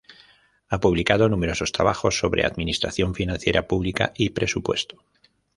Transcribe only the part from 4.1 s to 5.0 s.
y presupuesto.